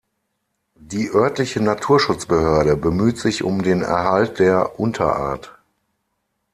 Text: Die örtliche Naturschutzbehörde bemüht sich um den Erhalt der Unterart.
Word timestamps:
Die 0.79 1.11
örtliche 1.11 1.59
Naturschutzbehörde 1.61 2.75
bemüht 2.75 3.19
sich 3.19 3.43
um 3.43 3.61
den 3.61 3.83
Erhalt 3.83 4.39
der 4.39 4.79
Unterart. 4.79 5.55